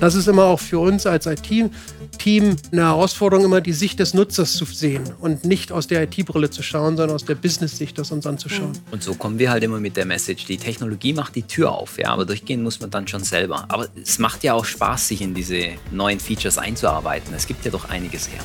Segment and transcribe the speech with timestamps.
[0.00, 1.70] Das ist immer auch für uns als IT
[2.24, 6.48] Team eine Herausforderung, immer die Sicht des Nutzers zu sehen und nicht aus der IT-Brille
[6.48, 8.72] zu schauen, sondern aus der Business-Sicht das uns anzuschauen.
[8.90, 11.98] Und so kommen wir halt immer mit der Message, die Technologie macht die Tür auf,
[11.98, 13.66] ja, aber durchgehen muss man dann schon selber.
[13.68, 17.34] Aber es macht ja auch Spaß, sich in diese neuen Features einzuarbeiten.
[17.34, 18.40] Es gibt ja doch einiges her.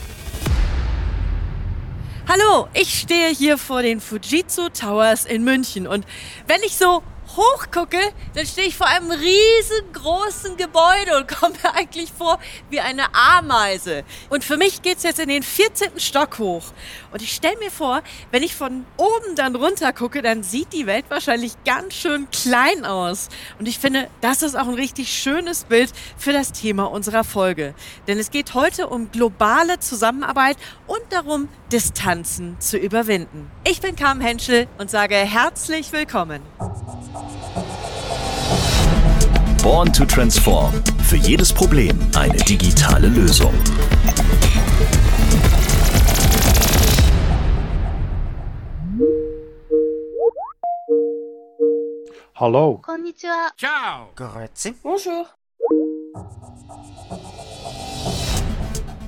[2.27, 6.05] Hallo, ich stehe hier vor den Fujitsu Towers in München und
[6.47, 7.02] wenn ich so
[7.40, 8.00] hochgucke,
[8.34, 12.38] dann stehe ich vor einem riesengroßen Gebäude und komme mir eigentlich vor
[12.70, 14.04] wie eine Ameise.
[14.30, 15.99] Und für mich geht es jetzt in den 14.
[15.99, 16.63] Stock hoch.
[17.12, 18.02] Und ich stelle mir vor,
[18.32, 22.86] wenn ich von oben dann runter gucke, dann sieht die Welt wahrscheinlich ganz schön klein
[22.86, 23.30] aus.
[23.58, 27.74] Und ich finde, das ist auch ein richtig schönes Bild für das Thema unserer Folge.
[28.08, 33.49] Denn es geht heute um globale Zusammenarbeit und darum, Distanzen zu überwinden.
[33.63, 36.41] Ich bin Carmen Henschel und sage herzlich willkommen.
[39.63, 40.72] Born to Transform.
[41.04, 43.54] Für jedes Problem eine digitale Lösung.
[52.35, 52.80] Hallo.
[52.82, 53.52] Konnichiwa.
[53.57, 54.10] Ciao.
[54.15, 54.74] Grüezi.
[54.82, 55.26] Bonjour.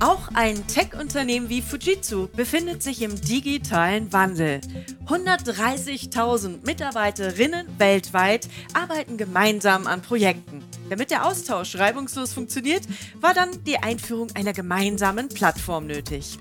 [0.02, 4.60] Auch ein Tech-Unternehmen wie Fujitsu befindet sich im digitalen Wandel.
[5.06, 10.64] 130.000 Mitarbeiterinnen weltweit arbeiten gemeinsam an Projekten.
[10.90, 12.82] Damit der Austausch reibungslos funktioniert,
[13.20, 16.40] war dann die Einführung einer gemeinsamen Plattform nötig.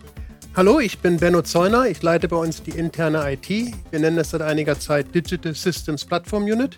[0.56, 1.84] Hallo, ich bin Benno Zeuner.
[1.84, 3.50] Ich leite bei uns die interne IT.
[3.90, 6.76] Wir nennen es seit einiger Zeit Digital Systems Platform Unit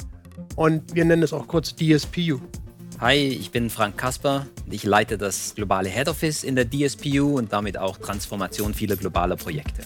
[0.57, 2.41] und wir nennen es auch kurz DSPU.
[3.03, 4.47] Hi, ich bin Frank Kasper.
[4.71, 9.35] Ich leite das globale Head Office in der DSPU und damit auch Transformation vieler globaler
[9.35, 9.83] Projekte.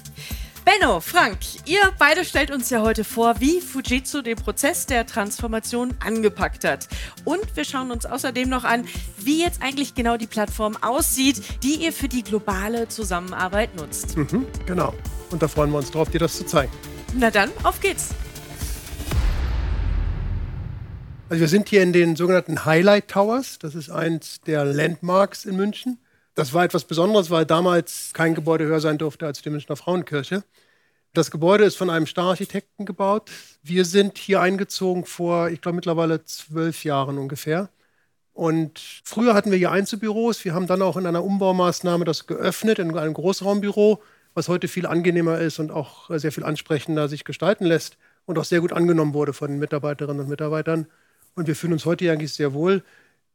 [0.67, 5.95] Benno, Frank, ihr beide stellt uns ja heute vor, wie Fujitsu den Prozess der Transformation
[6.05, 6.89] angepackt hat.
[7.25, 8.84] Und wir schauen uns außerdem noch an,
[9.17, 14.14] wie jetzt eigentlich genau die Plattform aussieht, die ihr für die globale Zusammenarbeit nutzt.
[14.19, 14.92] Mhm, genau.
[15.30, 16.73] Und da freuen wir uns drauf, dir das zu zeigen.
[17.14, 18.11] Na dann, auf geht's.
[21.29, 23.59] Also wir sind hier in den sogenannten Highlight Towers.
[23.59, 25.98] Das ist eins der Landmarks in München.
[26.37, 30.45] Das war etwas Besonderes, weil damals kein Gebäude höher sein durfte als die Münchner Frauenkirche.
[31.14, 33.33] Das Gebäude ist von einem Stararchitekten gebaut.
[33.64, 37.70] Wir sind hier eingezogen vor, ich glaube, mittlerweile zwölf Jahren ungefähr.
[38.33, 40.45] Und früher hatten wir hier Einzelbüros.
[40.45, 44.01] Wir haben dann auch in einer Umbaumaßnahme das geöffnet in einem Großraumbüro,
[44.35, 48.45] was heute viel angenehmer ist und auch sehr viel ansprechender sich gestalten lässt und auch
[48.45, 50.87] sehr gut angenommen wurde von den Mitarbeiterinnen und Mitarbeitern.
[51.36, 52.83] Und wir fühlen uns heute eigentlich sehr wohl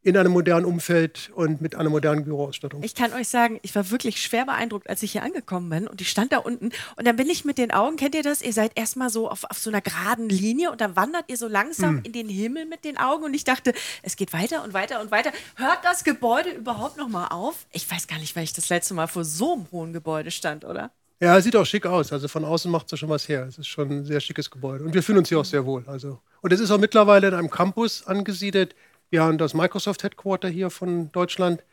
[0.03, 2.81] in einem modernen Umfeld und mit einer modernen Büroausstattung.
[2.81, 6.01] Ich kann euch sagen, ich war wirklich schwer beeindruckt, als ich hier angekommen bin und
[6.01, 8.41] ich stand da unten und dann bin ich mit den Augen, kennt ihr das?
[8.41, 11.47] Ihr seid erstmal so auf, auf so einer geraden Linie und dann wandert ihr so
[11.47, 12.05] langsam mm.
[12.05, 15.11] in den Himmel mit den Augen und ich dachte, es geht weiter und weiter und
[15.11, 15.31] weiter.
[15.55, 17.67] Hört das Gebäude überhaupt noch mal auf?
[17.71, 20.65] Ich weiß gar nicht, weil ich das letzte Mal vor so einem hohen Gebäude stand,
[20.65, 20.91] oder?
[21.21, 22.11] Ja, es sieht auch schick aus.
[22.11, 23.45] Also von außen macht es schon was her.
[23.47, 24.83] Es ist schon ein sehr schickes Gebäude.
[24.83, 25.83] Und wir fühlen uns hier auch sehr wohl.
[25.85, 26.19] Also.
[26.41, 28.75] Und es ist auch mittlerweile in einem Campus angesiedelt.
[29.11, 31.63] Wir haben das Microsoft Headquarter hier von Deutschland.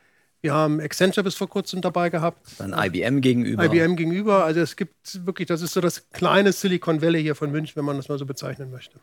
[0.42, 2.46] Wir haben Accenture bis vor kurzem dabei gehabt.
[2.58, 3.64] Dann IBM gegenüber.
[3.64, 4.44] IBM gegenüber.
[4.44, 7.86] Also es gibt wirklich, das ist so das kleine Silicon Valley hier von München, wenn
[7.86, 9.00] man das mal so bezeichnen möchte.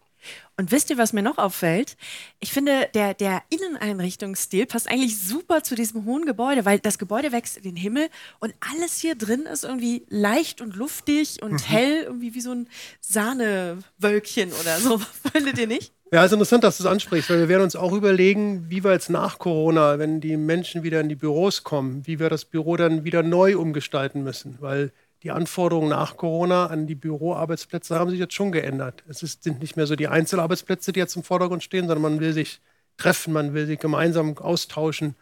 [0.58, 1.97] Und wisst ihr, was mir noch auffällt?
[2.40, 7.31] Ich finde, der, der Inneneinrichtungsstil passt eigentlich super zu diesem hohen Gebäude, weil das Gebäude
[7.31, 8.08] wächst in den Himmel
[8.40, 11.66] und alles hier drin ist irgendwie leicht und luftig und mhm.
[11.66, 12.69] hell, irgendwie wie so ein
[13.02, 14.97] Sahnewölkchen oder so.
[15.34, 15.94] Findet ihr nicht?
[16.12, 18.84] Ja, es ist interessant, dass du es ansprichst, weil wir werden uns auch überlegen, wie
[18.84, 22.46] wir jetzt nach Corona, wenn die Menschen wieder in die Büros kommen, wie wir das
[22.46, 24.94] Büro dann wieder neu umgestalten müssen, weil
[25.25, 29.03] die Anforderungen nach Corona an die Büroarbeitsplätze haben sich jetzt schon geändert.
[29.09, 32.19] Es ist, sind nicht mehr so die Einzelarbeitsplätze, die jetzt im Vordergrund stehen, sondern man
[32.19, 32.62] will sich
[32.97, 35.16] treffen, man will sich gemeinsam austauschen.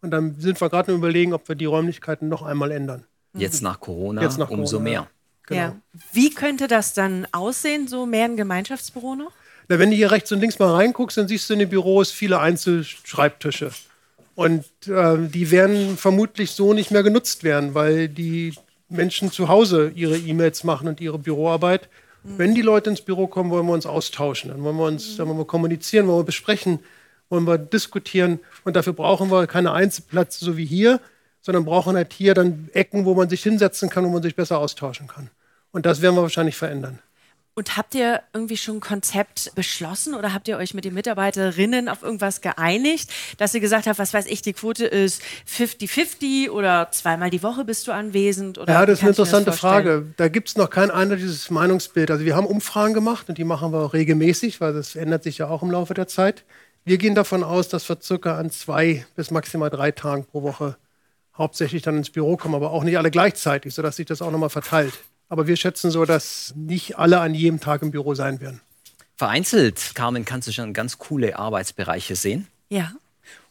[0.00, 3.04] Und dann sind wir gerade im Überlegen, ob wir die Räumlichkeiten noch einmal ändern.
[3.34, 5.10] Jetzt nach Corona jetzt nach umso Corona, mehr.
[5.46, 5.60] Genau.
[5.60, 5.76] Ja.
[6.12, 9.32] Wie könnte das dann aussehen, so mehr ein Gemeinschaftsbüro noch?
[9.68, 12.10] Na, wenn du hier rechts und links mal reinguckst, dann siehst du in den Büros
[12.10, 13.72] viele Einzelschreibtische.
[14.36, 18.54] Und äh, die werden vermutlich so nicht mehr genutzt werden, weil die
[18.90, 21.88] Menschen zu Hause ihre E-Mails machen und ihre Büroarbeit.
[22.22, 22.38] Mhm.
[22.38, 25.28] Wenn die Leute ins Büro kommen, wollen wir uns austauschen, dann wollen wir uns, dann
[25.28, 26.80] wollen wir kommunizieren, wollen wir besprechen,
[27.28, 28.40] wollen wir diskutieren.
[28.64, 31.00] Und dafür brauchen wir keine Einzelplätze so wie hier,
[31.40, 34.58] sondern brauchen halt hier dann Ecken, wo man sich hinsetzen kann, wo man sich besser
[34.58, 35.30] austauschen kann.
[35.72, 36.98] Und das werden wir wahrscheinlich verändern.
[37.60, 41.90] Und habt ihr irgendwie schon ein Konzept beschlossen oder habt ihr euch mit den Mitarbeiterinnen
[41.90, 46.88] auf irgendwas geeinigt, dass ihr gesagt habt, was weiß ich, die Quote ist 50-50 oder
[46.90, 48.56] zweimal die Woche bist du anwesend?
[48.56, 50.06] Oder ja, das ist eine interessante Frage.
[50.16, 52.10] Da gibt es noch kein eindeutiges Meinungsbild.
[52.10, 55.36] Also wir haben Umfragen gemacht und die machen wir auch regelmäßig, weil das ändert sich
[55.36, 56.44] ja auch im Laufe der Zeit.
[56.86, 60.78] Wir gehen davon aus, dass wir circa an zwei bis maximal drei Tagen pro Woche
[61.36, 64.48] hauptsächlich dann ins Büro kommen, aber auch nicht alle gleichzeitig, sodass sich das auch nochmal
[64.48, 64.94] verteilt.
[65.30, 68.60] Aber wir schätzen so, dass nicht alle an jedem Tag im Büro sein werden.
[69.16, 72.48] Vereinzelt, Carmen, kannst du schon ganz coole Arbeitsbereiche sehen.
[72.68, 72.92] Ja.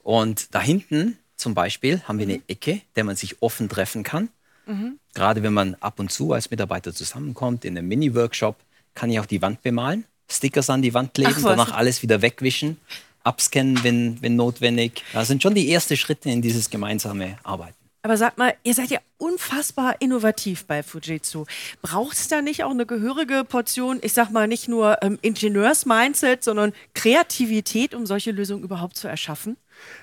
[0.03, 4.27] Und da hinten zum Beispiel haben wir eine Ecke, der man sich offen treffen kann.
[4.65, 4.99] Mhm.
[5.13, 8.57] Gerade wenn man ab und zu als Mitarbeiter zusammenkommt in einem Mini-Workshop,
[8.93, 12.21] kann ich auch die Wand bemalen, Stickers an die Wand kleben, Ach, danach alles wieder
[12.21, 12.77] wegwischen,
[13.23, 15.03] abscannen, wenn, wenn notwendig.
[15.13, 17.78] Das sind schon die ersten Schritte in dieses gemeinsame Arbeiten.
[18.01, 21.45] Aber sag mal, ihr seid ja unfassbar innovativ bei Fujitsu.
[21.81, 26.43] Braucht es da nicht auch eine gehörige Portion, ich sag mal, nicht nur ähm, Ingenieurs-Mindset,
[26.43, 29.57] sondern Kreativität, um solche Lösungen überhaupt zu erschaffen?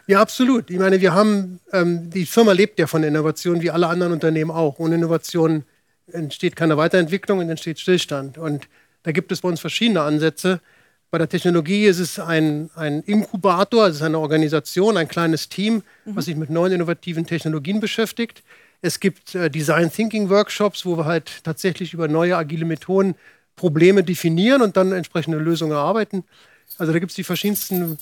[0.06, 0.70] Ja, absolut.
[0.70, 4.50] Ich meine, wir haben, ähm, die Firma lebt ja von Innovation, wie alle anderen Unternehmen
[4.50, 4.78] auch.
[4.78, 5.64] Ohne Innovation
[6.12, 8.36] entsteht keine Weiterentwicklung und entsteht Stillstand.
[8.36, 8.68] Und
[9.04, 10.60] da gibt es bei uns verschiedene Ansätze.
[11.10, 16.16] Bei der Technologie ist es ein, ein Inkubator, also eine Organisation, ein kleines Team, mhm.
[16.16, 18.42] was sich mit neuen innovativen Technologien beschäftigt.
[18.82, 23.14] Es gibt äh, Design Thinking Workshops, wo wir halt tatsächlich über neue agile Methoden
[23.54, 26.24] Probleme definieren und dann entsprechende Lösungen erarbeiten.
[26.78, 27.98] Also da gibt es die verschiedensten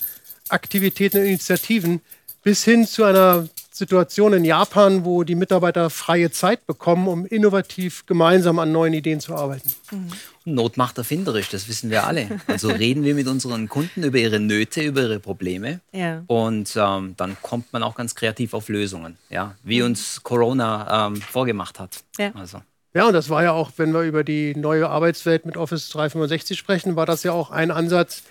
[0.48, 2.00] Aktivitäten und Initiativen
[2.42, 8.06] bis hin zu einer Situation in Japan, wo die Mitarbeiter freie Zeit bekommen, um innovativ
[8.06, 9.68] gemeinsam an neuen Ideen zu arbeiten.
[9.90, 10.12] Mhm.
[10.44, 12.28] Not macht erfinderisch, das wissen wir alle.
[12.46, 16.22] Also reden wir mit unseren Kunden über ihre Nöte, über ihre Probleme ja.
[16.28, 19.86] und ähm, dann kommt man auch ganz kreativ auf Lösungen, ja, wie mhm.
[19.86, 22.04] uns Corona ähm, vorgemacht hat.
[22.16, 22.30] Ja.
[22.34, 22.60] Also.
[22.94, 26.56] Ja, und das war ja auch, wenn wir über die neue Arbeitswelt mit Office 365
[26.56, 28.22] sprechen, war das ja auch ein Ansatz,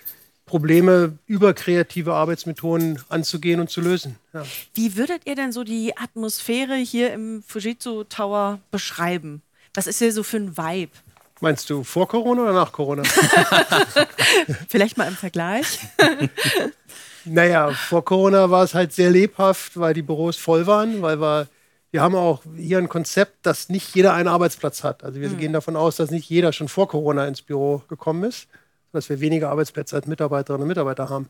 [0.46, 4.16] Probleme über kreative Arbeitsmethoden anzugehen und zu lösen.
[4.32, 4.44] Ja.
[4.74, 9.42] Wie würdet ihr denn so die Atmosphäre hier im Fujitsu Tower beschreiben?
[9.72, 10.92] Was ist hier so für ein Vibe?
[11.40, 13.02] Meinst du vor Corona oder nach Corona?
[14.68, 15.80] Vielleicht mal im Vergleich.
[17.24, 21.48] naja, vor Corona war es halt sehr lebhaft, weil die Büros voll waren, weil wir,
[21.90, 25.02] wir haben auch hier ein Konzept, dass nicht jeder einen Arbeitsplatz hat.
[25.02, 25.38] Also wir mhm.
[25.38, 28.46] gehen davon aus, dass nicht jeder schon vor Corona ins Büro gekommen ist
[28.94, 31.28] dass wir weniger Arbeitsplätze als Mitarbeiterinnen und Mitarbeiter haben.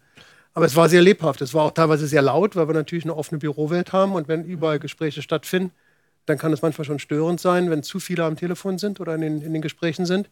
[0.53, 1.41] Aber es war sehr lebhaft.
[1.41, 4.15] Es war auch teilweise sehr laut, weil wir natürlich eine offene Bürowelt haben.
[4.15, 5.73] Und wenn überall Gespräche stattfinden,
[6.27, 9.21] dann kann es manchmal schon störend sein, wenn zu viele am Telefon sind oder in
[9.21, 10.31] den, in den Gesprächen sind.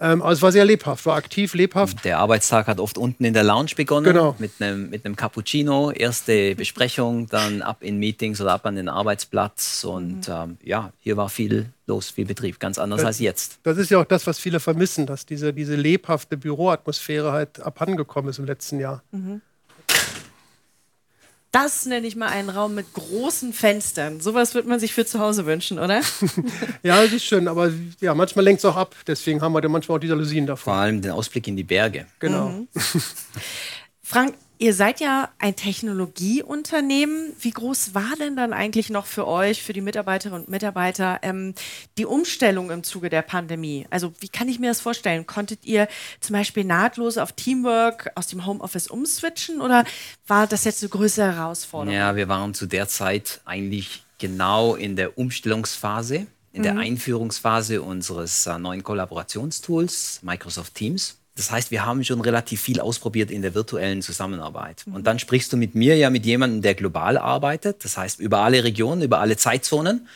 [0.00, 2.04] Ähm, aber es war sehr lebhaft, war aktiv, lebhaft.
[2.04, 4.36] Der Arbeitstag hat oft unten in der Lounge begonnen, genau.
[4.38, 9.84] mit einem mit Cappuccino, erste Besprechung, dann ab in Meetings oder ab an den Arbeitsplatz.
[9.84, 10.34] Und mhm.
[10.34, 13.58] ähm, ja, hier war viel los, viel Betrieb, ganz anders das, als jetzt.
[13.64, 18.30] Das ist ja auch das, was viele vermissen, dass diese, diese lebhafte Büroatmosphäre halt abhandengekommen
[18.30, 19.02] ist im letzten Jahr.
[19.10, 19.40] Mhm.
[21.50, 24.20] Das nenne ich mal einen Raum mit großen Fenstern.
[24.20, 26.02] Sowas wird man sich für zu Hause wünschen, oder?
[26.82, 28.94] ja, das ist schön, aber ja, manchmal lenkt es auch ab.
[29.06, 30.74] Deswegen haben wir manchmal auch die Jalousien davor.
[30.74, 32.06] Vor allem den Ausblick in die Berge.
[32.18, 32.48] Genau.
[32.48, 32.68] Mhm.
[34.02, 37.32] Frank, Ihr seid ja ein Technologieunternehmen.
[37.38, 41.54] Wie groß war denn dann eigentlich noch für euch, für die Mitarbeiterinnen und Mitarbeiter, ähm,
[41.96, 43.86] die Umstellung im Zuge der Pandemie?
[43.90, 45.26] Also wie kann ich mir das vorstellen?
[45.26, 45.86] Konntet ihr
[46.18, 49.84] zum Beispiel nahtlos auf Teamwork aus dem Homeoffice umswitchen oder
[50.26, 51.94] war das jetzt eine größere Herausforderung?
[51.94, 56.62] Ja, wir waren zu der Zeit eigentlich genau in der Umstellungsphase, in mhm.
[56.62, 61.17] der Einführungsphase unseres äh, neuen Kollaborationstools Microsoft Teams.
[61.38, 64.84] Das heißt, wir haben schon relativ viel ausprobiert in der virtuellen Zusammenarbeit.
[64.92, 68.40] Und dann sprichst du mit mir ja mit jemandem, der global arbeitet, das heißt über
[68.40, 70.08] alle Regionen, über alle Zeitzonen.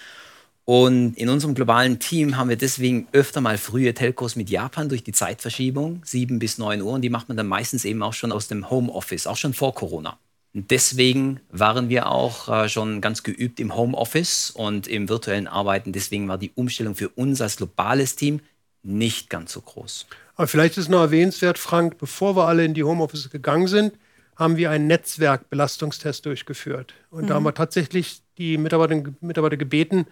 [0.65, 5.05] Und in unserem globalen Team haben wir deswegen öfter mal frühe Telcos mit Japan durch
[5.05, 6.93] die Zeitverschiebung, 7 bis 9 Uhr.
[6.93, 9.77] Und die macht man dann meistens eben auch schon aus dem Homeoffice, auch schon vor
[9.77, 10.19] Corona.
[10.55, 15.93] Und deswegen waren wir auch äh, schon ganz geübt im Homeoffice und im virtuellen Arbeiten.
[15.93, 18.41] Deswegen war die Umstellung für uns als globales Team
[18.83, 20.07] nicht ganz so groß.
[20.35, 23.95] Aber vielleicht ist noch erwähnenswert, Frank, bevor wir alle in die Homeoffice gegangen sind,
[24.37, 26.95] haben wir einen Netzwerkbelastungstest durchgeführt.
[27.11, 27.27] Und mhm.
[27.29, 30.07] da haben wir tatsächlich die Mitarbeiterinnen und Mitarbeiter gebeten,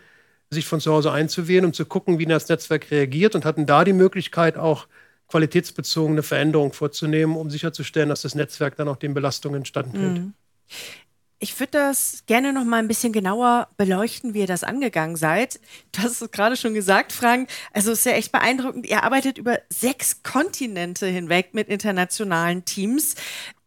[0.51, 3.85] sich von zu Hause einzuwählen, um zu gucken, wie das Netzwerk reagiert und hatten da
[3.85, 4.87] die Möglichkeit, auch
[5.29, 10.19] qualitätsbezogene Veränderungen vorzunehmen, um sicherzustellen, dass das Netzwerk dann auch den Belastungen standhält.
[10.19, 10.35] Mhm.
[11.43, 15.59] Ich würde das gerne noch mal ein bisschen genauer beleuchten, wie ihr das angegangen seid.
[15.93, 17.49] Du hast es gerade schon gesagt, Frank.
[17.73, 18.87] Also es ist ja echt beeindruckend.
[18.87, 23.15] Ihr arbeitet über sechs Kontinente hinweg mit internationalen Teams.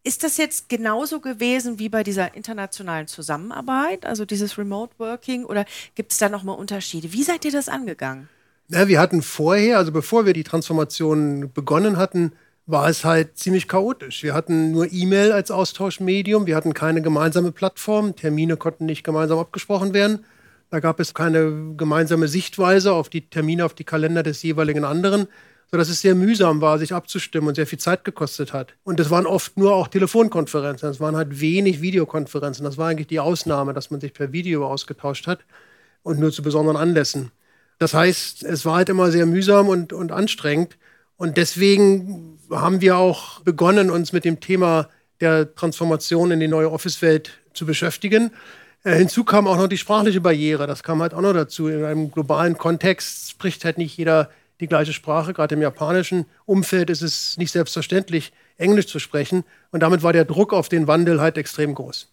[0.03, 5.65] Ist das jetzt genauso gewesen wie bei dieser internationalen Zusammenarbeit, also dieses Remote Working, oder
[5.95, 7.11] gibt es da noch mal Unterschiede?
[7.11, 8.29] Wie seid ihr das angegangen?
[8.67, 12.33] Ja, wir hatten vorher, also bevor wir die Transformation begonnen hatten,
[12.65, 14.23] war es halt ziemlich chaotisch.
[14.23, 19.39] Wir hatten nur E-Mail als Austauschmedium, wir hatten keine gemeinsame Plattform, Termine konnten nicht gemeinsam
[19.39, 20.25] abgesprochen werden.
[20.69, 25.27] Da gab es keine gemeinsame Sichtweise auf die Termine, auf die Kalender des jeweiligen anderen,
[25.69, 28.73] sodass es sehr mühsam war, sich abzustimmen und sehr viel Zeit gekostet hat.
[28.83, 32.63] Und es waren oft nur auch Telefonkonferenzen, es waren halt wenig Videokonferenzen.
[32.63, 35.45] Das war eigentlich die Ausnahme, dass man sich per Video ausgetauscht hat
[36.01, 37.31] und nur zu besonderen Anlässen.
[37.77, 40.77] Das heißt, es war halt immer sehr mühsam und, und anstrengend.
[41.17, 44.89] Und deswegen haben wir auch begonnen, uns mit dem Thema
[45.21, 48.31] der Transformation in die neue Office-Welt zu beschäftigen.
[48.83, 50.67] Äh, hinzu kam auch noch die sprachliche Barriere.
[50.67, 51.67] Das kam halt auch noch dazu.
[51.67, 54.29] In einem globalen Kontext spricht halt nicht jeder
[54.59, 55.33] die gleiche Sprache.
[55.33, 59.43] Gerade im japanischen Umfeld ist es nicht selbstverständlich, Englisch zu sprechen.
[59.71, 62.09] Und damit war der Druck auf den Wandel halt extrem groß.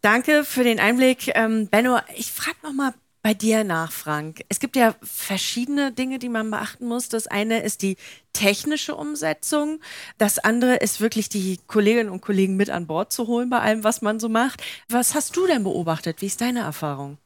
[0.00, 1.30] Danke für den Einblick.
[1.34, 4.44] Ähm, Benno, ich frage noch mal bei dir nach, Frank.
[4.48, 7.08] Es gibt ja verschiedene Dinge, die man beachten muss.
[7.08, 7.96] Das eine ist die
[8.32, 9.80] technische Umsetzung.
[10.18, 13.84] Das andere ist wirklich die Kolleginnen und Kollegen mit an Bord zu holen bei allem,
[13.84, 14.62] was man so macht.
[14.88, 16.20] Was hast du denn beobachtet?
[16.20, 17.18] Wie ist deine Erfahrung?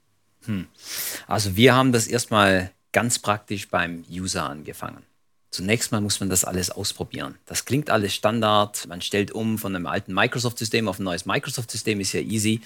[0.45, 0.67] Hm.
[1.27, 5.03] Also wir haben das erstmal ganz praktisch beim User angefangen.
[5.57, 7.37] Zunächst mal muss man das alles ausprobieren.
[7.47, 8.87] Das klingt alles Standard.
[8.89, 12.61] Man stellt um von einem alten Microsoft-System auf ein neues Microsoft-System, ist ja easy.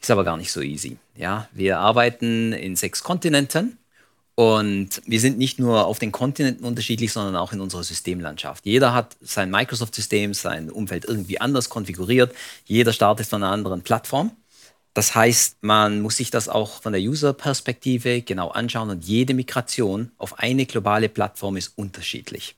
[0.00, 0.96] Ist aber gar nicht so easy.
[1.14, 3.78] Ja, wir arbeiten in sechs Kontinenten
[4.34, 8.66] und wir sind nicht nur auf den Kontinenten unterschiedlich, sondern auch in unserer Systemlandschaft.
[8.66, 12.34] Jeder hat sein Microsoft-System, sein Umfeld irgendwie anders konfiguriert.
[12.64, 14.32] Jeder startet von einer anderen Plattform.
[14.94, 20.10] Das heißt, man muss sich das auch von der User-Perspektive genau anschauen und jede Migration
[20.18, 22.56] auf eine globale Plattform ist unterschiedlich.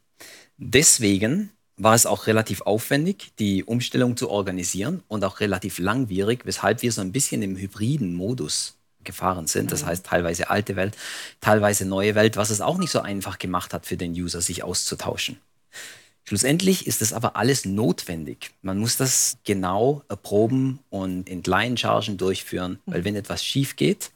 [0.56, 6.82] Deswegen war es auch relativ aufwendig, die Umstellung zu organisieren und auch relativ langwierig, weshalb
[6.82, 9.70] wir so ein bisschen im hybriden Modus gefahren sind.
[9.70, 9.86] Das mhm.
[9.86, 10.96] heißt teilweise alte Welt,
[11.40, 14.62] teilweise neue Welt, was es auch nicht so einfach gemacht hat für den User, sich
[14.62, 15.38] auszutauschen.
[16.24, 18.52] Schlussendlich ist das aber alles notwendig.
[18.62, 23.04] Man muss das genau erproben und in kleinen Chargen durchführen, weil mhm.
[23.04, 24.10] wenn etwas schief geht,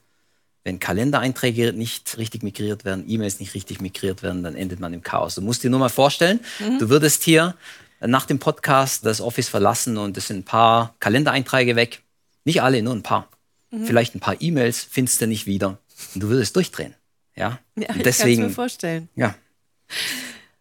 [0.64, 5.02] wenn Kalendereinträge nicht richtig migriert werden, E-Mails nicht richtig migriert werden, dann endet man im
[5.02, 5.34] Chaos.
[5.34, 6.78] Du musst dir nur mal vorstellen, mhm.
[6.78, 7.54] du würdest hier
[8.00, 12.02] nach dem Podcast das Office verlassen und es sind ein paar Kalendereinträge weg.
[12.44, 13.28] Nicht alle, nur ein paar.
[13.70, 13.86] Mhm.
[13.86, 15.78] Vielleicht ein paar E-Mails findest du nicht wieder.
[16.14, 16.94] Und du würdest durchdrehen.
[17.36, 18.42] Ja, ja ich deswegen.
[18.42, 19.08] Kann mir vorstellen.
[19.14, 19.34] Ja.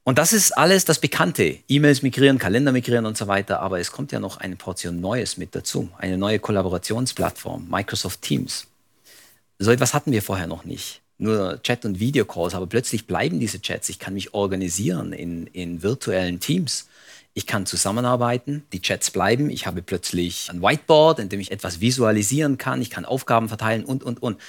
[0.08, 1.58] Und das ist alles das Bekannte.
[1.68, 3.60] E-Mails migrieren, Kalender migrieren und so weiter.
[3.60, 5.90] Aber es kommt ja noch eine Portion Neues mit dazu.
[5.98, 8.68] Eine neue Kollaborationsplattform, Microsoft Teams.
[9.60, 11.02] So etwas hatten wir vorher noch nicht.
[11.18, 13.90] Nur Chat- und Videocalls, aber plötzlich bleiben diese Chats.
[13.90, 16.88] Ich kann mich organisieren in, in virtuellen Teams.
[17.34, 19.50] Ich kann zusammenarbeiten, die Chats bleiben.
[19.50, 22.82] Ich habe plötzlich ein Whiteboard, in dem ich etwas visualisieren kann.
[22.82, 24.40] Ich kann Aufgaben verteilen und, und, und.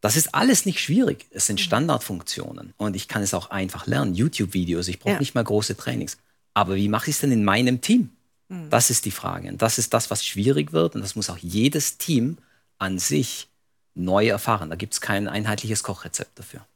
[0.00, 1.26] Das ist alles nicht schwierig.
[1.30, 1.64] Es sind mhm.
[1.64, 4.14] Standardfunktionen und ich kann es auch einfach lernen.
[4.14, 5.20] YouTube-Videos, ich brauche ja.
[5.20, 6.16] nicht mal große Trainings.
[6.54, 8.10] Aber wie mache ich es denn in meinem Team?
[8.48, 8.70] Mhm.
[8.70, 9.48] Das ist die Frage.
[9.48, 10.94] Und das ist das, was schwierig wird.
[10.94, 12.38] Und das muss auch jedes Team
[12.78, 13.48] an sich
[13.94, 14.70] neu erfahren.
[14.70, 16.66] Da gibt es kein einheitliches Kochrezept dafür.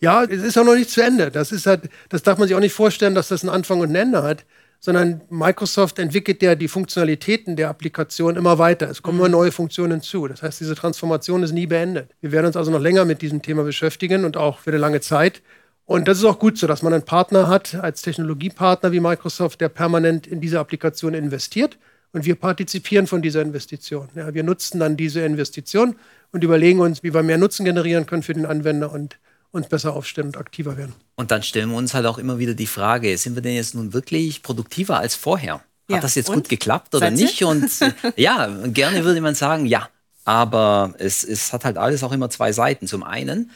[0.00, 1.30] Ja, es ist auch noch nicht zu Ende.
[1.30, 3.90] Das ist halt, das darf man sich auch nicht vorstellen, dass das einen Anfang und
[3.90, 4.44] ein Ende hat,
[4.84, 8.90] sondern Microsoft entwickelt ja die Funktionalitäten der Applikation immer weiter.
[8.90, 9.26] Es kommen mhm.
[9.26, 10.26] immer neue Funktionen hinzu.
[10.26, 12.10] Das heißt, diese Transformation ist nie beendet.
[12.20, 15.00] Wir werden uns also noch länger mit diesem Thema beschäftigen und auch für eine lange
[15.00, 15.40] Zeit.
[15.84, 19.60] Und das ist auch gut so, dass man einen Partner hat als Technologiepartner wie Microsoft,
[19.60, 21.78] der permanent in diese Applikation investiert.
[22.12, 24.08] Und wir partizipieren von dieser Investition.
[24.16, 25.94] Ja, wir nutzen dann diese Investition
[26.32, 29.18] und überlegen uns, wie wir mehr Nutzen generieren können für den Anwender und
[29.52, 30.94] uns besser aufstellen und aktiver werden.
[31.14, 33.74] Und dann stellen wir uns halt auch immer wieder die Frage, sind wir denn jetzt
[33.74, 35.54] nun wirklich produktiver als vorher?
[35.54, 36.00] Hat ja.
[36.00, 36.36] das jetzt und?
[36.36, 37.42] gut geklappt oder Seid nicht?
[37.44, 37.70] Und
[38.16, 39.88] ja, gerne würde man sagen, ja.
[40.24, 42.86] Aber es, es hat halt alles auch immer zwei Seiten.
[42.86, 43.50] Zum einen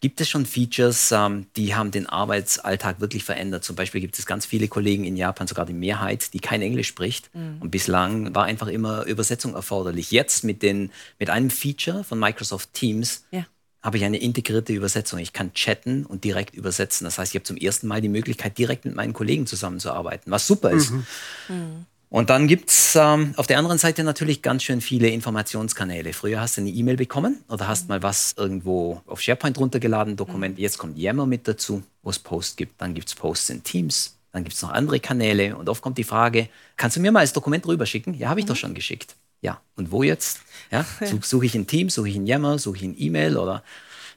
[0.00, 3.64] gibt es schon Features, ähm, die haben den Arbeitsalltag wirklich verändert.
[3.64, 6.86] Zum Beispiel gibt es ganz viele Kollegen in Japan, sogar die Mehrheit, die kein Englisch
[6.86, 7.34] spricht.
[7.34, 7.56] Mhm.
[7.60, 10.12] Und bislang war einfach immer Übersetzung erforderlich.
[10.12, 13.44] Jetzt mit, den, mit einem Feature von Microsoft Teams ja.
[13.82, 15.18] Habe ich eine integrierte Übersetzung.
[15.18, 17.04] Ich kann chatten und direkt übersetzen.
[17.04, 20.46] Das heißt, ich habe zum ersten Mal die Möglichkeit, direkt mit meinen Kollegen zusammenzuarbeiten, was
[20.46, 20.90] super ist.
[20.90, 21.06] Mhm.
[21.48, 21.86] Mhm.
[22.10, 26.14] Und dann gibt's ähm, auf der anderen Seite natürlich ganz schön viele Informationskanäle.
[26.14, 27.88] Früher hast du eine E-Mail bekommen oder hast mhm.
[27.88, 30.56] mal was irgendwo auf SharePoint runtergeladen, Dokument.
[30.56, 30.62] Mhm.
[30.62, 32.80] Jetzt kommt Yammer mit dazu, wo es Posts gibt.
[32.80, 34.16] Dann gibt's Posts in Teams.
[34.32, 35.56] Dann gibt's noch andere Kanäle.
[35.56, 38.14] Und oft kommt die Frage, kannst du mir mal das Dokument rüberschicken?
[38.14, 38.50] Ja, habe ich mhm.
[38.50, 39.14] doch schon geschickt.
[39.42, 40.40] Ja, und wo jetzt?
[40.70, 40.84] Ja,
[41.22, 43.62] suche ich in Teams, suche ich in Yammer, suche ich in E-Mail oder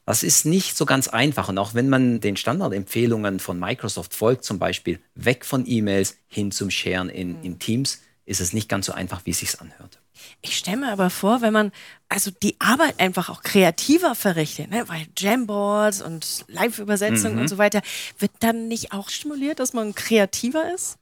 [0.05, 1.48] das ist nicht so ganz einfach.
[1.50, 6.51] Und auch wenn man den Standardempfehlungen von Microsoft folgt, zum Beispiel weg von E-Mails hin
[6.51, 10.00] zum Sharen in, in Teams, ist es nicht ganz so einfach, wie es sich anhört.
[10.41, 11.72] Ich stelle mir aber vor, wenn man
[12.10, 14.84] also die Arbeit einfach auch kreativer verrichtet, ne?
[14.88, 17.41] weil Jamboards und Live-Übersetzung Mhm.
[17.41, 17.81] und so weiter,
[18.20, 20.98] wird dann nicht auch stimuliert, dass man kreativer ist?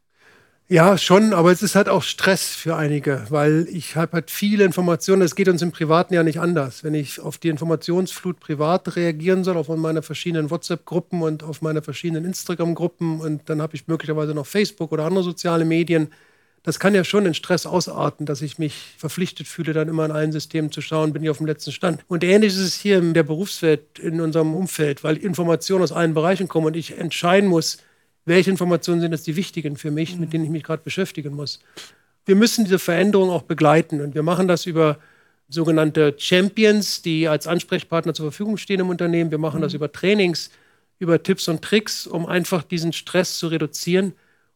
[0.72, 4.64] Ja, schon, aber es ist halt auch Stress für einige, weil ich habe halt viele
[4.64, 5.24] Informationen.
[5.24, 6.84] Es geht uns im Privaten ja nicht anders.
[6.84, 11.82] Wenn ich auf die Informationsflut privat reagieren soll, auf meine verschiedenen WhatsApp-Gruppen und auf meine
[11.82, 16.10] verschiedenen Instagram-Gruppen und dann habe ich möglicherweise noch Facebook oder andere soziale Medien.
[16.62, 20.12] Das kann ja schon in Stress ausarten, dass ich mich verpflichtet fühle, dann immer in
[20.12, 22.04] allen Systemen zu schauen, bin ich auf dem letzten Stand.
[22.08, 26.14] Und ähnlich ist es hier in der Berufswelt, in unserem Umfeld, weil Informationen aus allen
[26.14, 27.80] Bereichen kommen und ich entscheiden muss,
[28.26, 31.60] welche Informationen sind jetzt die wichtigen für mich, mit denen ich mich gerade beschäftigen muss.
[32.26, 35.00] Wir müssen diese Veränderung auch begleiten und wir machen das über
[35.48, 39.32] sogenannte Champions, die als Ansprechpartner zur Verfügung stehen im Unternehmen.
[39.32, 40.52] Wir machen das über Trainings,
[41.00, 44.14] über Tipps und Tricks, um einfach diesen Stress zu reduzieren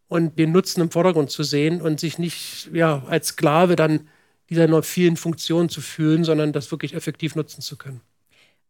[0.08, 4.08] und den Nutzen im Vordergrund zu sehen und sich nicht ja, als Sklave dann
[4.50, 8.01] dieser noch vielen Funktionen zu fühlen, sondern das wirklich effektiv nutzen zu können.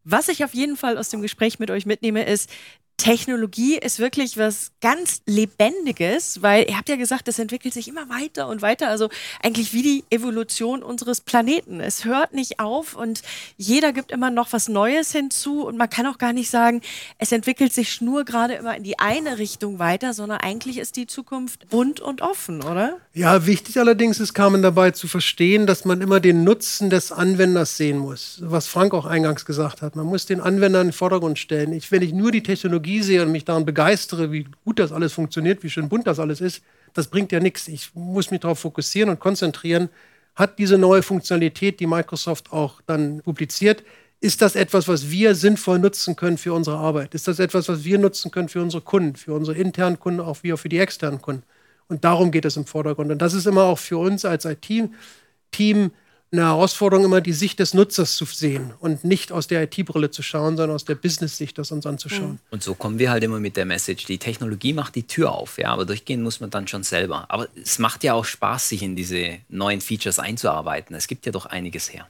[0.04, 2.50] Was ich auf jeden Fall aus dem Gespräch mit euch mitnehme, ist,
[2.96, 8.08] Technologie ist wirklich was ganz Lebendiges, weil ihr habt ja gesagt, es entwickelt sich immer
[8.08, 8.88] weiter und weiter.
[8.88, 9.08] Also
[9.42, 11.80] eigentlich wie die Evolution unseres Planeten.
[11.80, 13.22] Es hört nicht auf und
[13.56, 16.82] jeder gibt immer noch was Neues hinzu und man kann auch gar nicht sagen,
[17.18, 21.06] es entwickelt sich nur gerade immer in die eine Richtung weiter, sondern eigentlich ist die
[21.06, 22.98] Zukunft bunt und offen, oder?
[23.12, 27.76] Ja, wichtig allerdings ist, Carmen, dabei zu verstehen, dass man immer den Nutzen des Anwenders
[27.76, 28.38] sehen muss.
[28.40, 29.96] Was Frank auch eingangs gesagt hat.
[29.96, 31.72] Man muss den Anwender in den Vordergrund stellen.
[31.72, 35.12] Ich, wenn ich nur die Technologie sehe und mich daran begeistere, wie gut das alles
[35.12, 36.62] funktioniert, wie schön bunt das alles ist,
[36.92, 37.68] das bringt ja nichts.
[37.68, 39.88] Ich muss mich darauf fokussieren und konzentrieren.
[40.34, 43.82] Hat diese neue Funktionalität, die Microsoft auch dann publiziert,
[44.20, 47.14] ist das etwas, was wir sinnvoll nutzen können für unsere Arbeit?
[47.14, 50.38] Ist das etwas, was wir nutzen können für unsere Kunden, für unsere internen Kunden, auch
[50.42, 51.42] wie auch für die externen Kunden?
[51.88, 53.10] Und darum geht es im Vordergrund.
[53.10, 55.90] Und das ist immer auch für uns als IT-Team
[56.38, 60.22] eine Herausforderung, immer die Sicht des Nutzers zu sehen und nicht aus der IT-Brille zu
[60.22, 62.38] schauen, sondern aus der Business-Sicht das uns anzuschauen.
[62.50, 65.58] Und so kommen wir halt immer mit der Message, die Technologie macht die Tür auf,
[65.58, 67.26] ja, aber durchgehen muss man dann schon selber.
[67.28, 70.94] Aber es macht ja auch Spaß, sich in diese neuen Features einzuarbeiten.
[70.94, 72.08] Es gibt ja doch einiges her.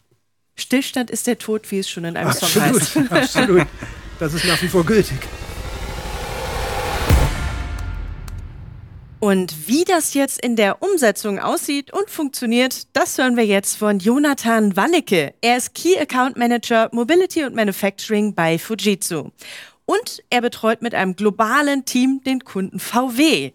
[0.57, 2.77] Stillstand ist der Tod, wie es schon in einem Song heißt.
[2.77, 3.67] Absolut, absolut.
[4.21, 5.19] Das ist nach wie vor gültig.
[9.25, 13.99] Und wie das jetzt in der Umsetzung aussieht und funktioniert, das hören wir jetzt von
[13.99, 15.33] Jonathan Wannecke.
[15.41, 19.31] Er ist Key Account Manager Mobility und Manufacturing bei Fujitsu.
[19.87, 23.53] Und er betreut mit einem globalen Team den Kunden VW.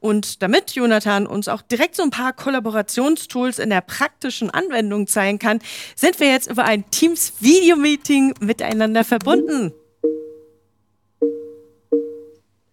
[0.00, 5.38] Und damit Jonathan uns auch direkt so ein paar Kollaborationstools in der praktischen Anwendung zeigen
[5.38, 5.60] kann,
[5.94, 9.72] sind wir jetzt über ein Teams Video Meeting miteinander verbunden.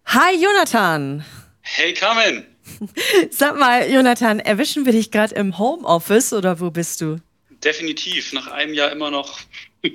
[0.08, 1.24] Hi Jonathan.
[1.74, 2.46] Hey Carmen,
[3.32, 7.18] Sag mal, Jonathan, erwischen wir dich gerade im Homeoffice oder wo bist du?
[7.64, 9.40] definitiv, nach einem Jahr immer noch.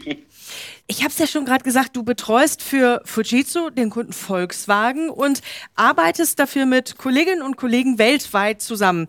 [0.88, 5.40] Ich habe es ja schon gerade gesagt, du betreust für Fujitsu den Kunden Volkswagen und
[5.74, 9.08] arbeitest dafür mit Kolleginnen und Kollegen weltweit zusammen.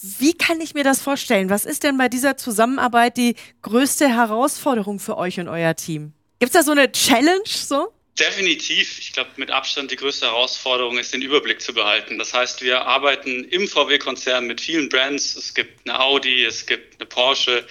[0.00, 1.50] Wie kann ich mir das vorstellen?
[1.50, 6.12] Was ist denn bei dieser Zusammenarbeit die größte Herausforderung für euch und euer Team?
[6.38, 7.88] Gibt's da so eine Challenge so?
[8.18, 8.98] Definitiv.
[8.98, 12.18] Ich glaube, mit Abstand die größte Herausforderung ist, den Überblick zu behalten.
[12.18, 15.36] Das heißt, wir arbeiten im VW-Konzern mit vielen Brands.
[15.36, 17.64] Es gibt eine Audi, es gibt eine Porsche.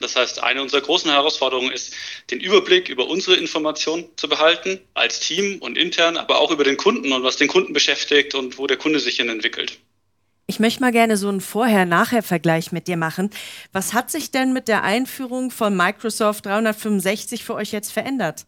[0.00, 1.94] Das heißt, eine unserer großen Herausforderungen ist,
[2.30, 6.76] den Überblick über unsere Informationen zu behalten, als Team und intern, aber auch über den
[6.76, 9.78] Kunden und was den Kunden beschäftigt und wo der Kunde sich hin entwickelt.
[10.48, 13.30] Ich möchte mal gerne so einen Vorher-Nachher-Vergleich mit dir machen.
[13.72, 18.46] Was hat sich denn mit der Einführung von Microsoft 365 für euch jetzt verändert?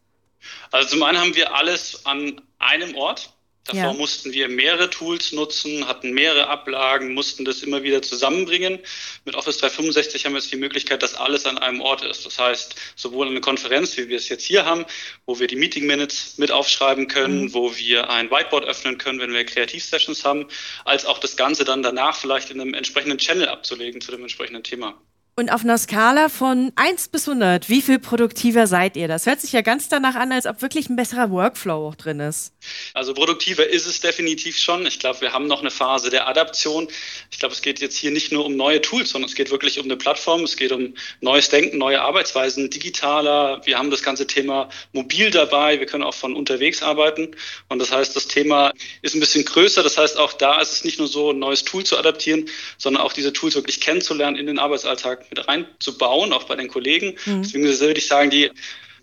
[0.71, 3.31] Also zum einen haben wir alles an einem Ort.
[3.67, 3.93] Davor Ja.
[3.95, 8.79] mussten wir mehrere Tools nutzen, hatten mehrere Ablagen, mussten das immer wieder zusammenbringen.
[9.25, 12.27] Mit Office 365 haben wir jetzt die Möglichkeit, dass alles an einem Ort ist.
[12.27, 14.85] Das heißt, sowohl eine Konferenz, wie wir es jetzt hier haben,
[15.25, 19.33] wo wir die Meeting Minutes mit aufschreiben können, wo wir ein Whiteboard öffnen können, wenn
[19.33, 20.47] wir Kreativsessions haben,
[20.85, 24.63] als auch das Ganze dann danach vielleicht in einem entsprechenden Channel abzulegen zu dem entsprechenden
[24.63, 25.01] Thema.
[25.37, 29.09] Und auf einer Skala von 1 bis 100, wie viel produktiver seid ihr?
[29.09, 32.21] Das hört sich ja ganz danach an, als ob wirklich ein besserer Workflow auch drin
[32.21, 32.53] ist.
[32.95, 34.87] Also produktiver ist es definitiv schon.
[34.87, 36.87] Ich glaube, wir haben noch eine Phase der Adaption.
[37.33, 39.81] Ich glaube, es geht jetzt hier nicht nur um neue Tools, sondern es geht wirklich
[39.81, 40.45] um eine Plattform.
[40.45, 43.61] Es geht um neues Denken, neue Arbeitsweisen, digitaler.
[43.65, 45.81] Wir haben das ganze Thema mobil dabei.
[45.81, 47.35] Wir können auch von unterwegs arbeiten.
[47.69, 49.83] Und das heißt, das Thema ist ein bisschen größer.
[49.83, 53.03] Das heißt, auch da ist es nicht nur so, ein neues Tool zu adaptieren, sondern
[53.03, 57.17] auch diese Tools wirklich kennenzulernen, in den Arbeitsalltag mit reinzubauen, auch bei den Kollegen.
[57.27, 58.51] Deswegen würde ich sagen, die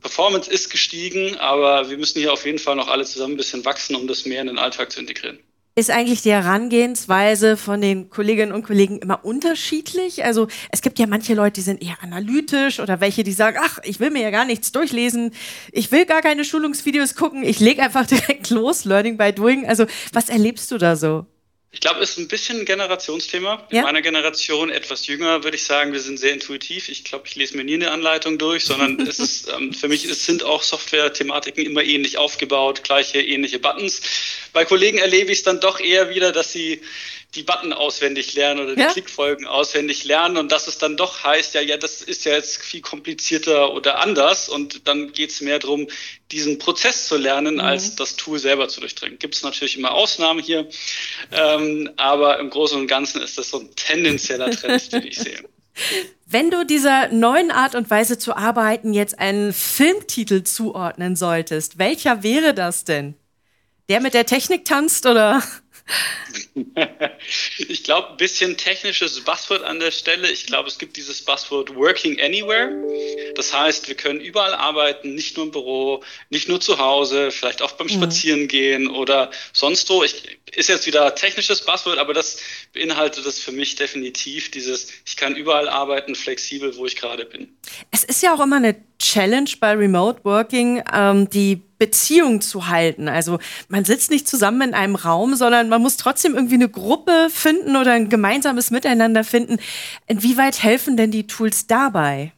[0.02, 3.64] Performance ist gestiegen, aber wir müssen hier auf jeden Fall noch alle zusammen ein bisschen
[3.66, 5.40] wachsen, um das mehr in den Alltag zu integrieren.
[5.74, 10.26] Ist eigentlich die Herangehensweise von den Kolleginnen und Kollegen immer unterschiedlich?
[10.26, 13.80] Also es gibt ja manche Leute, die sind eher analytisch oder welche, die sagen, ach,
[13.84, 15.34] ich will mir ja gar nichts durchlesen,
[15.72, 19.66] ich will gar keine Schulungsvideos gucken, ich lege einfach direkt los, Learning by Doing.
[19.66, 21.26] Also was erlebst du da so?
[21.74, 23.66] Ich glaube, es ist ein bisschen ein Generationsthema.
[23.70, 23.84] In ja.
[23.84, 26.90] meiner Generation etwas jünger würde ich sagen, wir sind sehr intuitiv.
[26.90, 30.04] Ich glaube, ich lese mir nie eine Anleitung durch, sondern es ist ähm, für mich
[30.04, 34.02] es sind auch Software-Thematiken immer ähnlich aufgebaut, gleiche ähnliche Buttons.
[34.52, 36.82] Bei Kollegen erlebe ich es dann doch eher wieder, dass sie
[37.36, 38.92] die Button auswendig lernen oder die ja?
[38.92, 42.62] Klickfolgen auswendig lernen und dass es dann doch heißt, ja, ja, das ist ja jetzt
[42.62, 45.88] viel komplizierter oder anders und dann geht es mehr darum,
[46.32, 47.62] diesen Prozess zu lernen, mhm.
[47.62, 49.18] als das Tool selber zu durchdringen.
[49.18, 50.68] Gibt es natürlich immer Ausnahmen hier,
[51.32, 55.40] ähm, aber im Großen und Ganzen ist das so ein tendenzieller Trend, den ich sehe.
[56.26, 62.24] Wenn du dieser neuen Art und Weise zu arbeiten jetzt einen Filmtitel zuordnen solltest, welcher
[62.24, 63.16] wäre das denn?
[63.90, 65.42] Der mit der Technik tanzt oder?
[67.58, 70.30] ich glaube, ein bisschen technisches Buzzword an der Stelle.
[70.30, 72.72] Ich glaube, es gibt dieses Buzzword Working Anywhere.
[73.36, 77.62] Das heißt, wir können überall arbeiten, nicht nur im Büro, nicht nur zu Hause, vielleicht
[77.62, 77.92] auch beim mhm.
[77.92, 80.04] Spazierengehen oder sonst wo.
[80.04, 82.38] Ich, ist jetzt wieder technisches Buzzword, aber das
[82.74, 87.58] beinhaltet es für mich definitiv, dieses, ich kann überall arbeiten, flexibel, wo ich gerade bin.
[87.92, 93.10] Es ist ja auch immer eine Challenge bei Remote Working, ähm, die Beziehung zu halten.
[93.10, 97.30] Also man sitzt nicht zusammen in einem Raum, sondern man muss trotzdem irgendwie eine Gruppe
[97.32, 99.58] finden oder ein gemeinsames Miteinander finden.
[100.06, 102.34] Inwieweit helfen denn die Tools dabei?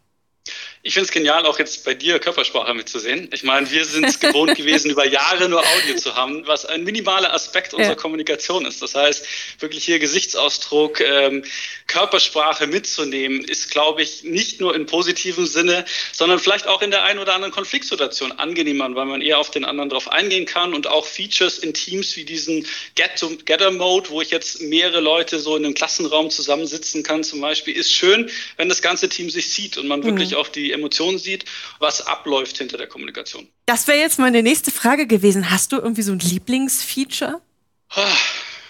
[0.85, 3.29] Ich finde es genial, auch jetzt bei dir Körpersprache mitzusehen.
[3.31, 6.83] Ich meine, wir sind es gewohnt gewesen, über Jahre nur Audio zu haben, was ein
[6.83, 7.95] minimaler Aspekt unserer ja.
[7.95, 8.81] Kommunikation ist.
[8.81, 9.25] Das heißt,
[9.59, 11.45] wirklich hier Gesichtsausdruck, ähm,
[11.87, 17.03] Körpersprache mitzunehmen, ist, glaube ich, nicht nur in positivem Sinne, sondern vielleicht auch in der
[17.03, 20.87] einen oder anderen Konfliktsituation angenehmer, weil man eher auf den anderen drauf eingehen kann und
[20.87, 25.75] auch Features in Teams wie diesen Get-Together-Mode, wo ich jetzt mehrere Leute so in einem
[25.75, 30.01] Klassenraum zusammensitzen kann zum Beispiel, ist schön, wenn das ganze Team sich sieht und man
[30.01, 30.07] mhm.
[30.07, 31.45] wirklich auch die Emotionen sieht,
[31.79, 33.47] was abläuft hinter der Kommunikation.
[33.65, 35.49] Das wäre jetzt meine nächste Frage gewesen.
[35.49, 37.41] Hast du irgendwie so ein Lieblingsfeature?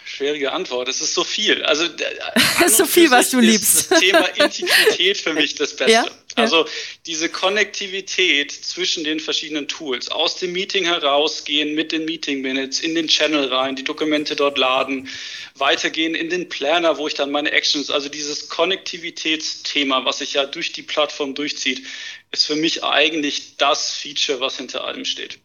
[0.05, 0.87] Schwierige Antwort.
[0.89, 1.63] Es ist so viel.
[1.63, 1.85] Also
[2.59, 3.91] es ist so viel, was du liebst.
[3.91, 5.91] Das Thema Integrität für mich das Beste.
[5.91, 6.05] Ja.
[6.35, 6.65] Also
[7.05, 12.95] diese Konnektivität zwischen den verschiedenen Tools, aus dem Meeting herausgehen mit den Meeting Minutes in
[12.95, 15.09] den Channel rein, die Dokumente dort laden,
[15.55, 20.45] weitergehen in den Planner, wo ich dann meine Actions, also dieses Konnektivitätsthema, was sich ja
[20.45, 21.85] durch die Plattform durchzieht,
[22.31, 25.39] ist für mich eigentlich das Feature, was hinter allem steht.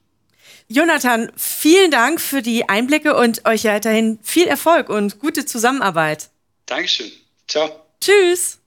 [0.68, 6.29] Jonathan, vielen Dank für die Einblicke und euch weiterhin viel Erfolg und gute Zusammenarbeit.
[6.66, 7.11] Dankeschön.
[7.46, 7.87] Ciao.
[8.01, 8.59] Tschüss.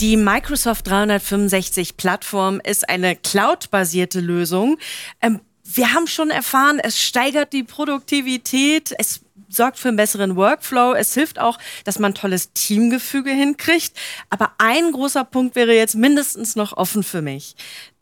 [0.00, 4.78] Die Microsoft 365 Plattform ist eine cloud-basierte Lösung.
[5.20, 10.94] Ähm, wir haben schon erfahren, es steigert die Produktivität, es sorgt für einen besseren Workflow.
[10.94, 13.92] Es hilft auch, dass man tolles Teamgefüge hinkriegt.
[14.30, 17.56] Aber ein großer Punkt wäre jetzt mindestens noch offen für mich.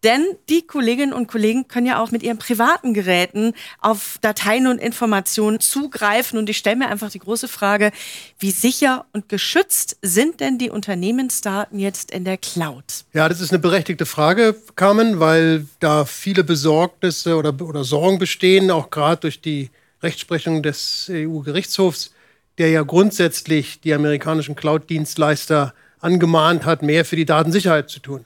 [0.06, 4.78] Denn die Kolleginnen und Kollegen können ja auch mit ihren privaten Geräten auf Dateien und
[4.78, 6.38] Informationen zugreifen.
[6.38, 7.90] Und ich stelle mir einfach die große Frage,
[8.38, 12.84] wie sicher und geschützt sind denn die Unternehmensdaten jetzt in der Cloud?
[13.14, 18.70] Ja, das ist eine berechtigte Frage, Carmen, weil da viele Besorgnisse oder, oder Sorgen bestehen,
[18.70, 19.70] auch gerade durch die
[20.02, 22.12] Rechtsprechung des EU-Gerichtshofs,
[22.58, 28.24] der ja grundsätzlich die amerikanischen Cloud-Dienstleister angemahnt hat, mehr für die Datensicherheit zu tun.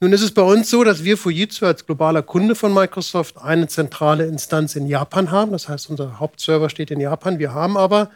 [0.00, 3.68] Nun ist es bei uns so, dass wir Fujitsu als globaler Kunde von Microsoft eine
[3.68, 5.52] zentrale Instanz in Japan haben.
[5.52, 7.38] Das heißt, unser Hauptserver steht in Japan.
[7.38, 8.10] Wir haben aber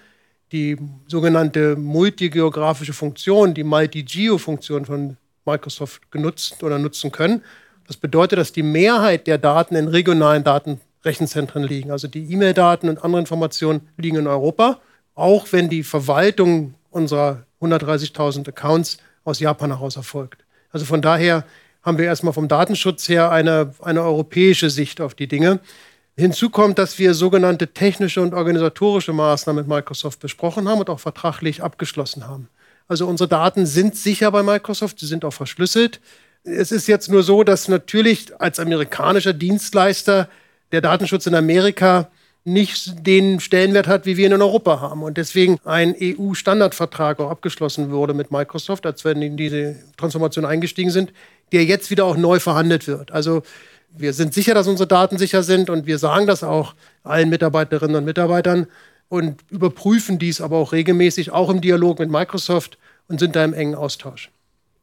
[0.51, 7.43] die sogenannte multigeografische Funktion, die Multi-Geo-Funktion von Microsoft genutzt oder nutzen können.
[7.87, 10.43] Das bedeutet, dass die Mehrheit der Daten in regionalen
[11.07, 11.91] Datenrechenzentren liegen.
[11.91, 14.81] Also die E-Mail-Daten und andere Informationen liegen in Europa,
[15.15, 20.45] auch wenn die Verwaltung unserer 130.000 Accounts aus Japan heraus erfolgt.
[20.73, 21.45] Also von daher
[21.83, 25.61] haben wir erstmal vom Datenschutz her eine, eine europäische Sicht auf die Dinge.
[26.17, 31.01] Hinzu kommt, dass wir sogenannte technische und organisatorische Maßnahmen mit Microsoft besprochen haben und auch
[31.01, 32.49] vertraglich abgeschlossen haben.
[32.89, 36.01] Also unsere Daten sind sicher bei Microsoft, sie sind auch verschlüsselt.
[36.43, 40.29] Es ist jetzt nur so, dass natürlich als amerikanischer Dienstleister
[40.73, 42.09] der Datenschutz in Amerika
[42.45, 45.03] nicht den Stellenwert hat, wie wir ihn in Europa haben.
[45.03, 50.91] Und deswegen ein EU-Standardvertrag auch abgeschlossen wurde mit Microsoft, als wir in diese Transformation eingestiegen
[50.91, 51.13] sind,
[51.51, 53.11] der jetzt wieder auch neu verhandelt wird.
[53.11, 53.43] Also
[53.91, 57.97] wir sind sicher, dass unsere Daten sicher sind und wir sagen das auch allen Mitarbeiterinnen
[57.97, 58.69] und Mitarbeitern
[59.09, 63.55] und überprüfen dies aber auch regelmäßig, auch im Dialog mit Microsoft und sind da im
[63.55, 64.31] engen Austausch.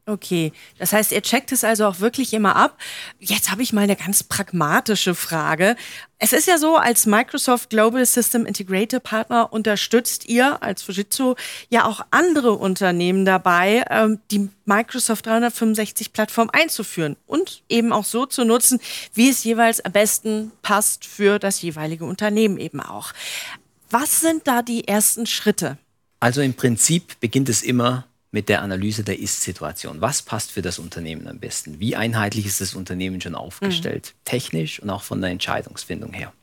[0.06, 2.78] Okay, das heißt, ihr checkt es also auch wirklich immer ab.
[3.20, 5.78] Jetzt habe ich mal eine ganz pragmatische Frage.
[6.20, 11.36] Es ist ja so, als Microsoft Global System Integrator Partner unterstützt ihr als Fujitsu
[11.70, 18.26] ja auch andere Unternehmen dabei, ähm, die Microsoft 365 Plattform einzuführen und eben auch so
[18.26, 18.82] zu nutzen,
[19.14, 23.14] wie es jeweils am besten passt für das jeweilige Unternehmen eben auch.
[23.90, 25.78] Was sind da die ersten Schritte?
[26.20, 30.02] Also im Prinzip beginnt es immer mit der Analyse der Ist-Situation.
[30.02, 31.80] Was passt für das Unternehmen am besten?
[31.80, 34.14] Wie einheitlich ist das Unternehmen schon aufgestellt?
[34.16, 34.26] Mhm.
[34.26, 36.34] Technisch und auch von der Entscheidungsfindung her.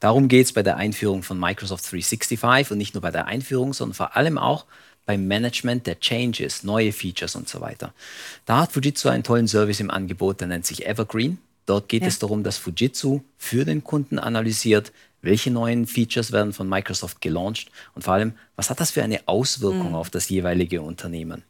[0.00, 3.72] Darum geht es bei der Einführung von Microsoft 365 und nicht nur bei der Einführung,
[3.72, 4.66] sondern vor allem auch
[5.06, 7.94] beim Management der Changes, neue Features und so weiter.
[8.44, 11.38] Da hat Fujitsu einen tollen Service im Angebot, der nennt sich Evergreen.
[11.66, 12.08] Dort geht ja.
[12.08, 14.92] es darum, dass Fujitsu für den Kunden analysiert,
[15.22, 19.20] welche neuen Features werden von Microsoft gelauncht und vor allem, was hat das für eine
[19.26, 19.94] Auswirkung mhm.
[19.94, 21.42] auf das jeweilige Unternehmen?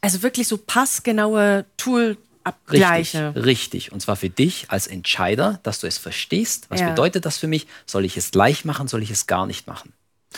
[0.00, 3.28] Also wirklich so passgenaue Tool-Abgleiche.
[3.28, 3.92] Richtig, richtig.
[3.92, 6.66] Und zwar für dich als Entscheider, dass du es verstehst.
[6.68, 6.90] Was ja.
[6.90, 7.66] bedeutet das für mich?
[7.86, 8.88] Soll ich es gleich machen?
[8.88, 9.92] Soll ich es gar nicht machen?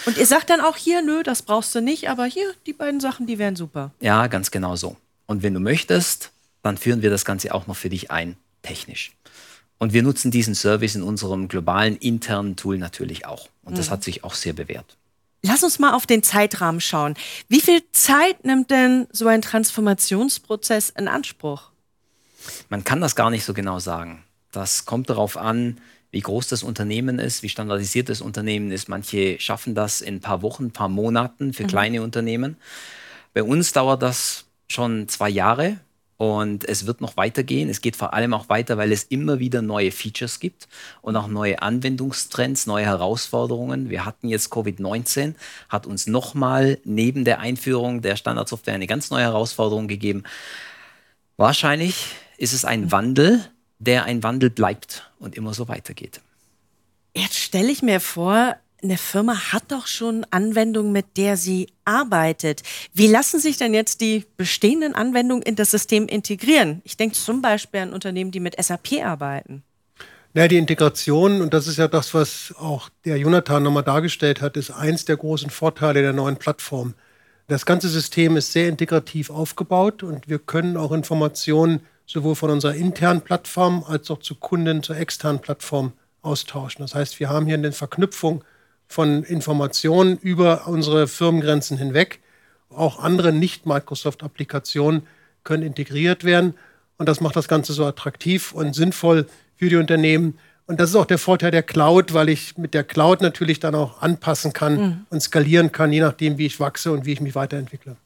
[0.04, 3.00] Und ihr sagt dann auch hier, nö, das brauchst du nicht, aber hier, die beiden
[3.00, 3.92] Sachen, die wären super.
[4.00, 4.96] Ja, ganz genau so.
[5.26, 6.30] Und wenn du möchtest,
[6.62, 8.36] dann führen wir das Ganze auch noch für dich ein,
[8.66, 9.12] technisch.
[9.78, 13.48] Und wir nutzen diesen Service in unserem globalen internen Tool natürlich auch.
[13.62, 13.92] Und das mhm.
[13.92, 14.96] hat sich auch sehr bewährt.
[15.42, 17.14] Lass uns mal auf den Zeitrahmen schauen.
[17.48, 21.70] Wie viel Zeit nimmt denn so ein Transformationsprozess in Anspruch?
[22.68, 24.24] Man kann das gar nicht so genau sagen.
[24.50, 25.78] Das kommt darauf an,
[26.10, 28.88] wie groß das Unternehmen ist, wie standardisiert das Unternehmen ist.
[28.88, 31.68] Manche schaffen das in ein paar Wochen, ein paar Monaten für mhm.
[31.68, 32.56] kleine Unternehmen.
[33.34, 35.78] Bei uns dauert das schon zwei Jahre,
[36.16, 37.68] und es wird noch weitergehen.
[37.68, 40.68] Es geht vor allem auch weiter, weil es immer wieder neue Features gibt
[41.02, 43.90] und auch neue Anwendungstrends, neue Herausforderungen.
[43.90, 45.34] Wir hatten jetzt Covid-19,
[45.68, 50.24] hat uns nochmal neben der Einführung der Standardsoftware eine ganz neue Herausforderung gegeben.
[51.36, 52.06] Wahrscheinlich
[52.38, 53.44] ist es ein Wandel,
[53.78, 56.20] der ein Wandel bleibt und immer so weitergeht.
[57.14, 62.62] Jetzt stelle ich mir vor, eine Firma hat doch schon Anwendungen, mit der sie arbeitet.
[62.94, 66.80] Wie lassen sich denn jetzt die bestehenden Anwendungen in das System integrieren?
[66.84, 69.62] Ich denke zum Beispiel an Unternehmen, die mit SAP arbeiten.
[70.34, 74.56] Naja, die Integration, und das ist ja das, was auch der Jonathan nochmal dargestellt hat,
[74.56, 76.94] ist eins der großen Vorteile der neuen Plattform.
[77.48, 82.74] Das ganze System ist sehr integrativ aufgebaut und wir können auch Informationen sowohl von unserer
[82.74, 86.82] internen Plattform als auch zu Kunden zur externen Plattform austauschen.
[86.82, 88.44] Das heißt, wir haben hier eine Verknüpfung
[88.88, 92.20] von Informationen über unsere Firmengrenzen hinweg.
[92.70, 95.06] Auch andere Nicht-Microsoft-Applikationen
[95.44, 96.54] können integriert werden.
[96.98, 100.38] Und das macht das Ganze so attraktiv und sinnvoll für die Unternehmen.
[100.66, 103.74] Und das ist auch der Vorteil der Cloud, weil ich mit der Cloud natürlich dann
[103.74, 105.06] auch anpassen kann mhm.
[105.10, 107.96] und skalieren kann, je nachdem, wie ich wachse und wie ich mich weiterentwickle.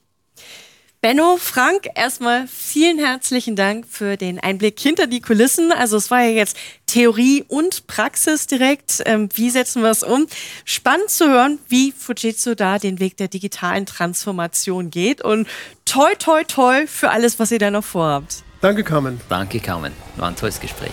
[1.02, 5.72] Benno, Frank, erstmal vielen herzlichen Dank für den Einblick hinter die Kulissen.
[5.72, 9.02] Also es war ja jetzt Theorie und Praxis direkt.
[9.06, 10.26] Ähm, wie setzen wir es um?
[10.66, 15.22] Spannend zu hören, wie Fujitsu da den Weg der digitalen Transformation geht.
[15.22, 15.48] Und
[15.86, 18.42] toi, toi, toi für alles, was ihr da noch vorhabt.
[18.60, 19.22] Danke, Carmen.
[19.30, 19.94] Danke, Carmen.
[20.16, 20.92] War ein tolles Gespräch.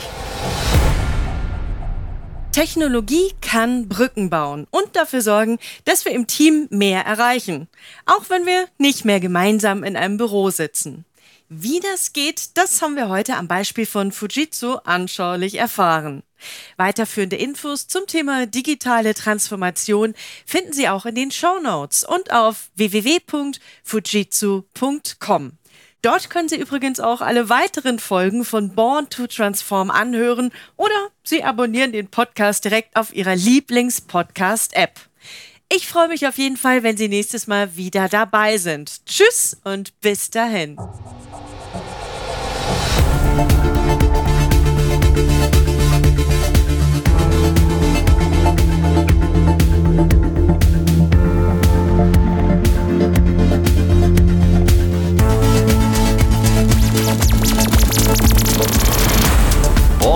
[2.57, 7.67] Technologie kann Brücken bauen und dafür sorgen, dass wir im Team mehr erreichen,
[8.07, 11.05] auch wenn wir nicht mehr gemeinsam in einem Büro sitzen.
[11.49, 16.23] Wie das geht, das haben wir heute am Beispiel von Fujitsu anschaulich erfahren.
[16.77, 22.71] Weiterführende Infos zum Thema digitale Transformation finden Sie auch in den Show Notes und auf
[22.75, 25.51] www.fujitsu.com.
[26.01, 31.43] Dort können Sie übrigens auch alle weiteren Folgen von Born to Transform anhören oder Sie
[31.43, 34.99] abonnieren den Podcast direkt auf Ihrer Lieblings-Podcast-App.
[35.73, 39.05] Ich freue mich auf jeden Fall, wenn Sie nächstes Mal wieder dabei sind.
[39.05, 40.77] Tschüss und bis dahin.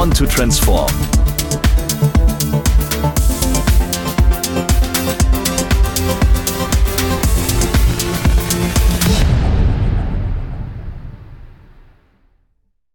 [0.10, 1.11] To Transform